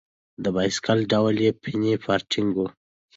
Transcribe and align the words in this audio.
د 0.43 0.45
بایسکل 0.55 0.99
ډول 1.11 1.35
یې 1.45 1.51
پیني 1.63 1.93
فارټېنګ 2.03 2.51
و. 2.57 2.61